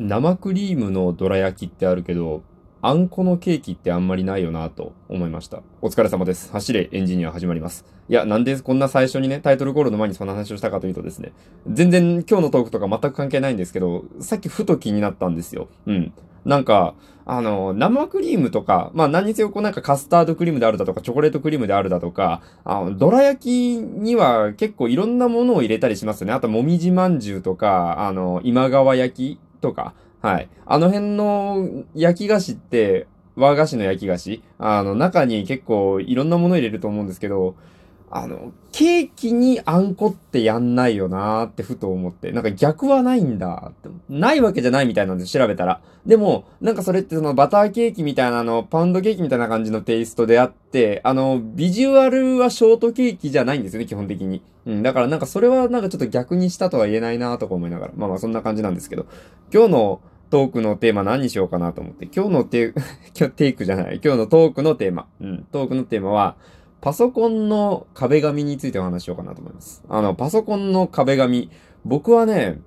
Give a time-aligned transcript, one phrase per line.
[0.00, 2.42] 生クリームのどら焼きってあるけど、
[2.80, 5.60] あんこのケーキってあんまりないよなと思いました。
[5.82, 6.52] お疲れ様です。
[6.52, 7.84] 走れエンジニア始まります。
[8.08, 11.32] いや、なんでこんな最初にね、タイトルコールの前にそんな話をしたかというとですね、
[11.66, 15.66] 全然今日のトークとか全く関係ないんですけど、さっきふと気になったんですよ。
[15.86, 16.12] うん。
[16.44, 16.94] なんか、
[17.26, 26.34] あの、生クリームとか、まあ何にせよこうなんかカスタードクリームであるだとか、チョコレートクリームであるだとか、あの、どら焼きには結構いろんなものを入れたりしますよね。
[26.34, 30.48] あと、もみじまんじゅうとか、あの、今川焼きとか、はい。
[30.66, 33.06] あの辺の焼き菓子って、
[33.36, 34.42] 和菓子の焼き菓子？
[34.58, 37.54] あの、中に結構いろんなもの入れると思うんですけど、
[38.10, 43.88] あの、ケーキにあんこってやんないよなーってふと思って、なんか逆はないんだって。
[44.08, 45.80] ないわけじゃないみたいなんで、調べたら。
[46.06, 54.42] でも、なんかそれってそのバターケーキみたいなの、パウンドケーキみたいな感じのテイストであって、あの、ビジュアルはショートケーキじゃないんですよね、基本的に。
[54.66, 57.92] うん、だからなんかそれはなんかちょっと逆にしたとは言えないなーとか思いながら。
[57.96, 59.06] まあまあそんな感じなんですけど。
[59.52, 60.00] 今日の
[60.30, 62.06] トークのテーマ何にしようかなと思って。
[62.14, 62.74] 今日のテ
[63.18, 64.00] 今日テイクじゃない。
[64.04, 65.06] 今日のトークのテーマ。
[65.20, 65.46] うん。
[65.50, 66.36] トークのテーマは、
[66.80, 69.82] パソコンの壁紙についてお話しようかなと思います。
[69.88, 71.50] あの、パソコンの壁紙。
[71.84, 72.60] 僕はね、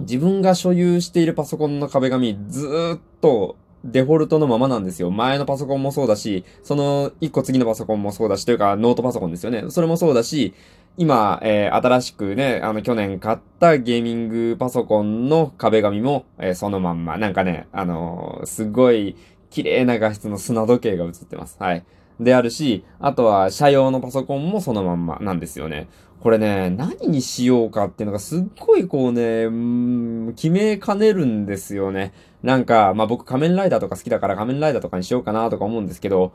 [0.00, 5.10] 自分が所有しているパソコンの壁紙、ずーっとデフォルトのままなんですよ。
[5.10, 9.64] 前のパソコンもそうだし、その一個次のパソコンもそうだし、というかノートパソコンですよね。
[9.70, 10.54] それもそうだし、
[10.96, 17.16] 今、えー、新しくね、あの、去年買ったゲーミングパソコンの壁紙も、えー、そのまんま。
[17.16, 19.16] なんかね、あのー、すごい
[19.50, 21.56] 綺麗な画質の砂時計が映ってます。
[21.58, 21.84] はい。
[22.20, 25.88] であるし、あとは、社用のパソコンもそのまんまなんですよね。
[26.22, 32.12] これね、何にしようかっていうのがすっごいこうね、うん、決めかねるんですよね。
[32.44, 36.32] なんか、まあ僕仮面ライダーとか好きだから仮面ライダーとかにしようかなとか思うんですけど、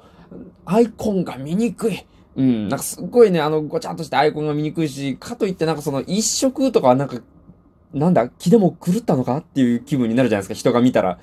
[0.65, 2.05] アイコンが見にくい。
[2.35, 7.21] うん、なんかすっごいね、あの、ごちゃっとしてアイコンが見にくいし、かといってなんかその一色とかなんか、
[7.93, 11.17] なんだ、気でも狂ったのかっていう気分になるじゃないですか、人が見たら。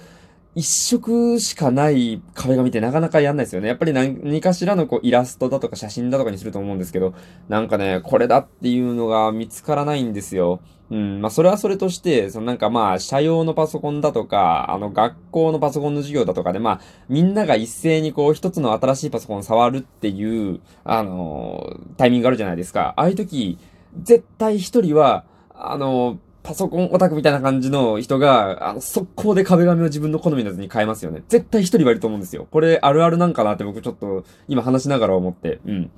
[0.55, 3.69] 一色しかない壁紙ってなかなかやんないですよね。
[3.69, 7.13] やっぱり何かしらのこうイラストだとか写真だとかにすると思うんですけど、
[7.49, 10.61] なんかね、これだっていうのが見つからないんですよ。
[10.91, 22.95] うん、まあそれはそれとして、そのなんかまあ、社用のパソコンだとか、あの学校のパソコンの授業だとかでまあ、みんなが一斉にこう一つの新しいパソコン触るっていう、あのー、タイミングがあるじゃないですか。
[22.97, 23.59] ああいう時、
[24.03, 31.23] 絶対一人は、あのーパソコンオタクみたいな感じの人が、あの、速攻で壁紙を自分の好みのやつに変えますよね。
[31.29, 32.47] 絶対一人はいると思うんですよ。
[32.51, 35.61] これあるあるなんかなって僕ちょっと今話しながら思って。
[35.67, 35.91] うん。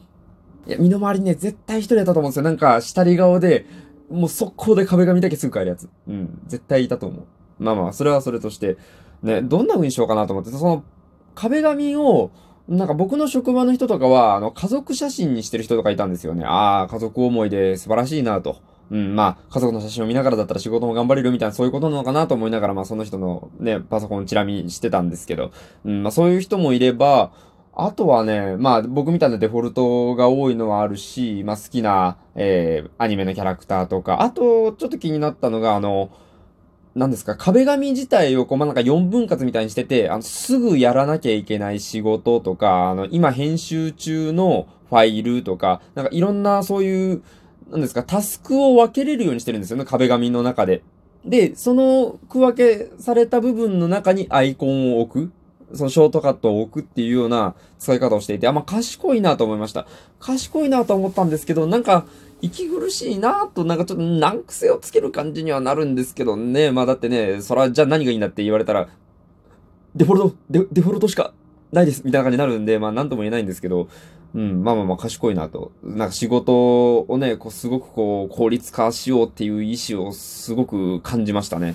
[0.69, 2.45] いや、身の回りね、絶対一人だったと思うんですよ。
[2.45, 3.67] なんか、下り顔で、
[4.09, 5.89] もう速攻で壁紙だけすぐ変えるやつ。
[6.07, 6.41] うん。
[6.47, 7.25] 絶対いたと思う。
[7.59, 8.77] まあまあ、それはそれとして、
[9.25, 10.85] ね、どんな風にしようかなと思って、その、
[11.35, 12.31] 壁紙を、
[12.69, 16.45] なんか僕の職場の人とかは、あの、家族写真にしてる人とかいたんですよね。
[16.45, 18.59] ああ、家族思いで素晴らしいなと。
[18.91, 25.51] うん、まあ、家族の写真を見ながらだったら仕事も頑張れるみたいな、そういうことなのかなと思いながら、まあ、その人のね、パソコンチラ見してたんですけど、
[25.85, 27.33] うん、まあ、そういう人もいれば、
[27.79, 36.11] あとはね、まあ、僕みたいなデフォルトが多いのはあるし、まあ、好きな、えー、アニメのキャラクターとか、あと、ちょっと気になったのが、あの、
[36.95, 47.23] 何ですか、壁紙自体をこう、まあ、なんか4分割みたいにしてて、あの、すぐやらなきゃいけない仕事とか、あの、今編集中のファイルとか、なんかいろんなそういう、
[47.71, 50.83] なんですか、タスクを分けれるようにしてるんですよね、壁紙の中で。
[51.25, 55.33] で、その区分けされた部分の中にアイコンを置く。
[55.75, 59.89] そのショートカットを置くっていうような使い方をしていて、あ、ま、賢いなと思いました。
[60.21, 62.07] 賢いなと思ったんですけど、なんか、
[62.41, 66.71] 息苦しいなと、なんかちょっと難癖をつける感じにはなるんですけどね。
[66.71, 68.89] まあだってね、そら、じゃあ何がいいんだって言われたら、
[69.97, 71.33] デフォルト、デデフォルトしか
[71.73, 73.89] ないです、みたいな感じになるんで、まあなんとも言えないんですけど、
[74.37, 75.73] うん、まあまあまあ賢いなと。
[75.83, 81.75] なんか仕事をね、こうすごくこう効率化しようっていう意志をすごく感じましたね。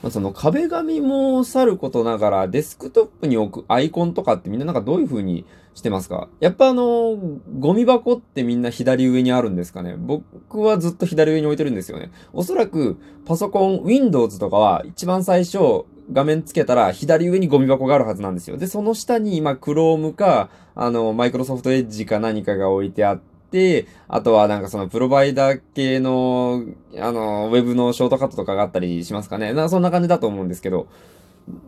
[0.00, 5.44] まあ、その壁紙もさることながら、デスクトップに置くアイコンとかってみんななんかどういう風に
[5.74, 6.28] してますか？
[6.38, 7.18] やっぱあの、
[7.58, 9.96] ゴミ箱ってみんな左上にあるんですかね？
[9.96, 12.12] 僕はずっと左上に置いてるんですよね。
[12.32, 18.56] おそらくパソコン、Windows とかは一番最初、画面つけたら左上にゴミ箱があるはずなんですよ。
[18.56, 23.20] で、その下に今 Chrome か、あの、Microsoft Edge か何かが置いてあっ
[23.50, 26.62] て、あとはなんかそのプロバイダー系の、
[26.98, 29.52] あの、ウェブのショートカットとかがあったりしますかね。
[29.52, 30.86] なそんな感じだと思うんですけど、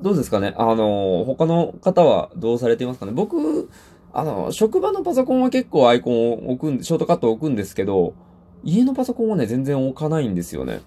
[0.03, 0.55] どうですかね？
[0.57, 3.13] あの、他の方はどうされていますかね？
[3.13, 3.71] 僕、
[4.13, 8.15] あの、職場のパソコンは結構アイコンを置くん、ショートカットを置くんですけど、
[8.65, 10.81] 家のパソコンはね、全然置かないんですよね。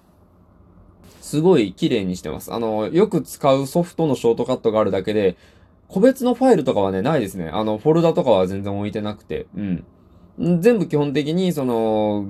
[1.32, 2.52] すごい綺麗にしてます。
[2.52, 5.38] あの、よく使うソフトのショートカットがあるだけで、
[5.88, 7.48] 個別のファイルとかはね、ないですね。
[7.48, 10.60] あの、フォルダとかは全然置いてなくて、うん。
[10.60, 12.26] 全部基本的に、その、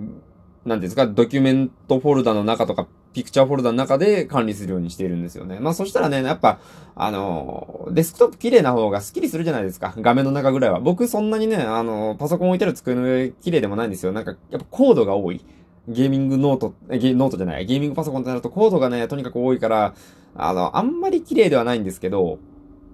[0.65, 5.59] なんですか、ドキュメントフォルダの中とか、ピクチャーフォルダの中で管理するようにしているんですよね。
[5.59, 6.61] まあそしたらね、やっぱ、
[6.95, 9.95] あの、デスクトップ綺麗な方がスッキリするじゃないですか。
[9.97, 10.79] 画面の中ぐらいは。
[10.79, 14.13] 僕そんなにね、あの、パソコン置いてる机の上綺麗でもないんですよ。
[14.13, 15.45] なんか、やっぱコードが多い。
[15.88, 19.94] ゲーミングノート、ゲノートじゃない、ゲーミングパソコンってなるとコードがね、とにかく多いから、
[20.34, 22.38] あの、あんまり綺麗ではないんですけど、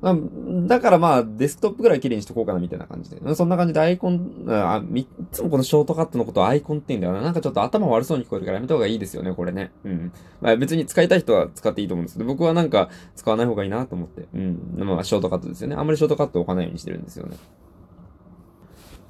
[0.00, 3.34] だからまあ、デスクトップぐらい綺麗にしとこうかなみたいな感じで。
[3.34, 7.20] そんな感じでアイコン、あ、いつもこのショートカットのことをアイコンって言うんだよな。
[7.20, 9.72] なんかちょっと頭悪そうに聞こえるからやめた方がいいですよね、これね。
[9.84, 10.12] うん。
[10.40, 14.28] まあ別に使いたい人は使っていいと思うんですけど、僕はなんか使わない方がいいなと思って。
[14.34, 14.60] うん。
[14.78, 15.74] まあ、ショートカットですよね。
[15.74, 17.36] あんまりショートカット置かないようにしてるんですよね。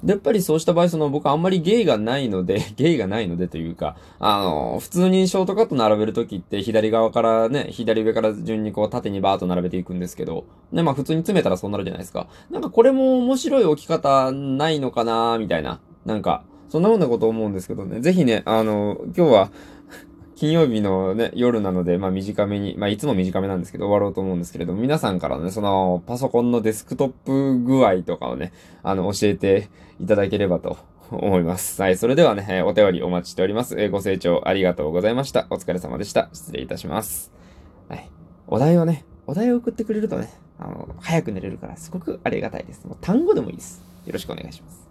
[0.05, 12.27] やっぱりそうした場合、その僕あんまりゲイがないので、 ゲイがないのでというか、あの、普通にショートカット並べるときって左側からね、左上から順にこう縦にバーっと並べていくんですけど、ね、まあ普通に詰めたらそうなるじゃないですか。
[12.49, 15.79] なんかこれも面白い置き方ないのかなみたいな。
[16.05, 19.51] なんか、そんなようなこと思うんですけどね、ぜひね、あの、今日は、
[20.39, 29.67] 金曜日のね、夜なので、まあ短めに、まあいつも短めなんですけど終わろうと思うんですけれども、皆さんからね、そのパソコンのデスクトップ具合とかをね、あの、教えて
[29.99, 30.77] いただければと
[31.11, 31.81] 思います。
[31.81, 33.77] はい、それではね、お便りお待ちしております。
[33.77, 35.45] えご清聴ありがとうございました。
[35.49, 36.29] お疲れ様でした。
[36.31, 37.33] 失礼いたします。
[37.89, 38.09] はい。
[38.47, 42.87] お題をね、お題を送ってくれるとね、あの、早く寝れるからすごくありがたいです。
[42.87, 43.81] もう単語でもいいです。
[44.05, 44.88] よろしくお願いします。